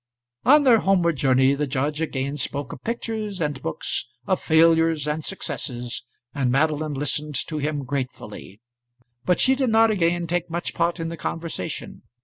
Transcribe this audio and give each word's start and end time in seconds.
On 0.45 0.63
their 0.63 0.79
homeward 0.79 1.17
journey 1.17 1.53
the 1.53 1.67
judge 1.67 2.01
again 2.01 2.35
spoke 2.35 2.73
of 2.73 2.83
pictures 2.83 3.39
and 3.39 3.61
books, 3.61 4.07
of 4.25 4.41
failures 4.41 5.07
and 5.07 5.23
successes, 5.23 6.05
and 6.33 6.49
Madeline 6.51 6.95
listened 6.95 7.35
to 7.45 7.59
him 7.59 7.83
gratefully. 7.83 8.61
But 9.25 9.39
she 9.39 9.53
did 9.53 9.69
not 9.69 9.91
again 9.91 10.25
take 10.25 10.49
much 10.49 10.73
part 10.73 10.99
in 10.99 11.09
the 11.09 11.17
conversation. 11.17 12.01